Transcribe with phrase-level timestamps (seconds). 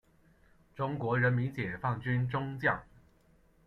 [0.73, 2.83] 中国人民解放军中将。